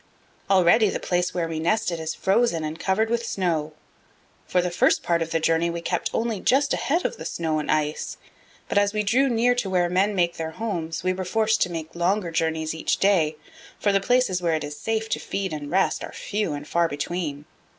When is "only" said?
6.11-6.39